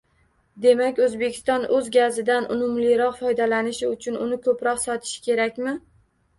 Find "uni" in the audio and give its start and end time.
4.27-4.43